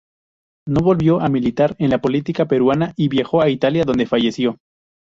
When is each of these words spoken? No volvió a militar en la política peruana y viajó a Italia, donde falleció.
No 0.67 0.79
volvió 0.81 1.19
a 1.21 1.29
militar 1.29 1.75
en 1.77 1.91
la 1.91 2.01
política 2.01 2.47
peruana 2.47 2.91
y 2.95 3.07
viajó 3.07 3.39
a 3.39 3.49
Italia, 3.51 3.83
donde 3.85 4.07
falleció. 4.07 4.57